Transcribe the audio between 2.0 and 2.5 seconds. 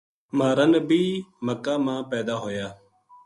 پیدا